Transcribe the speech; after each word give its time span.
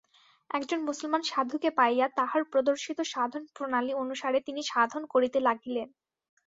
একজন 0.49 0.79
মুসলমান 0.83 1.21
সাধুকে 1.25 1.69
পাইয়া 1.77 2.07
তাঁহার 2.17 2.43
প্রদর্শিত 2.51 2.99
সাধনপ্রণালী 3.13 3.93
অনুসারে 4.01 4.39
তিনি 4.47 4.61
সাধন 4.71 5.01
করিতে 5.13 5.39
লাগিলেন। 5.47 5.87